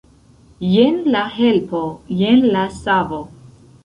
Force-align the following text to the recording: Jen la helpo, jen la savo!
Jen 0.75 0.95
la 1.15 1.19
helpo, 1.33 1.81
jen 2.21 2.41
la 2.55 2.65
savo! 2.79 3.21